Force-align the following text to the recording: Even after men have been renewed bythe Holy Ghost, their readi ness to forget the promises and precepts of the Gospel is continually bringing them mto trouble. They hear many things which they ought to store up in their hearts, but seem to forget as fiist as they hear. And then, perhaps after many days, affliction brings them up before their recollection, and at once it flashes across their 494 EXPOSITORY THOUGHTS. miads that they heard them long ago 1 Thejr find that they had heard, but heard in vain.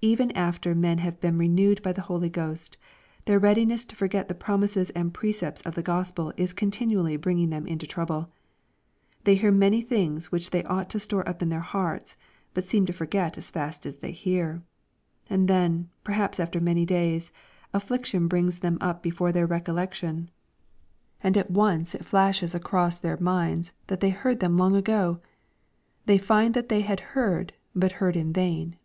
Even 0.00 0.30
after 0.30 0.74
men 0.74 0.98
have 0.98 1.20
been 1.20 1.36
renewed 1.36 1.82
bythe 1.82 1.98
Holy 1.98 2.30
Ghost, 2.30 2.78
their 3.26 3.38
readi 3.40 3.66
ness 3.66 3.84
to 3.84 3.96
forget 3.96 4.28
the 4.28 4.34
promises 4.34 4.88
and 4.90 5.12
precepts 5.12 5.60
of 5.62 5.74
the 5.74 5.82
Gospel 5.82 6.32
is 6.38 6.54
continually 6.54 7.16
bringing 7.18 7.50
them 7.50 7.66
mto 7.66 7.86
trouble. 7.86 8.30
They 9.24 9.34
hear 9.34 9.50
many 9.50 9.82
things 9.82 10.32
which 10.32 10.50
they 10.50 10.62
ought 10.64 10.88
to 10.90 11.00
store 11.00 11.28
up 11.28 11.42
in 11.42 11.50
their 11.50 11.60
hearts, 11.60 12.16
but 12.54 12.64
seem 12.64 12.86
to 12.86 12.92
forget 12.94 13.36
as 13.36 13.50
fiist 13.50 13.84
as 13.84 13.96
they 13.96 14.12
hear. 14.12 14.62
And 15.28 15.48
then, 15.48 15.90
perhaps 16.04 16.38
after 16.40 16.60
many 16.60 16.86
days, 16.86 17.30
affliction 17.74 18.28
brings 18.28 18.60
them 18.60 18.78
up 18.80 19.02
before 19.02 19.32
their 19.32 19.46
recollection, 19.48 20.30
and 21.22 21.36
at 21.36 21.50
once 21.50 21.94
it 21.94 22.06
flashes 22.06 22.54
across 22.54 23.00
their 23.00 23.18
494 23.18 23.18
EXPOSITORY 23.18 23.50
THOUGHTS. 23.58 23.72
miads 23.72 23.86
that 23.88 24.00
they 24.00 24.10
heard 24.22 24.40
them 24.40 24.56
long 24.56 24.74
ago 24.76 25.20
1 26.06 26.16
Thejr 26.18 26.20
find 26.22 26.54
that 26.54 26.68
they 26.70 26.80
had 26.82 27.00
heard, 27.14 27.52
but 27.74 27.92
heard 28.00 28.16
in 28.16 28.32
vain. 28.32 28.76